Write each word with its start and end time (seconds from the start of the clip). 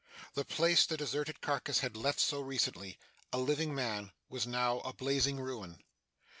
The 0.33 0.43
place 0.45 0.87
the 0.87 0.97
deserted 0.97 1.41
carcass 1.41 1.81
had 1.81 1.95
left 1.95 2.19
so 2.19 2.41
recently, 2.41 2.97
a 3.31 3.37
living 3.37 3.75
man, 3.75 4.11
was 4.29 4.47
now 4.47 4.79
a 4.79 4.93
blazing 4.93 5.39
ruin. 5.39 5.77